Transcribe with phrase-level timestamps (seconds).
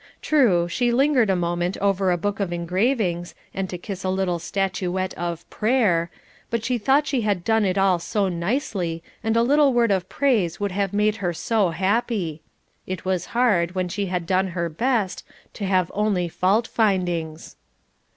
[0.23, 4.39] True, she lingered a moment over a book of engravings, and to kiss a little
[4.39, 6.09] statuette of "Prayer,"
[6.49, 10.09] but she thought she had done it all so nicely, and a little word of
[10.09, 12.41] praise would have made her so happy.
[12.87, 17.55] It was hard, when she had done her best, to have only fault findings.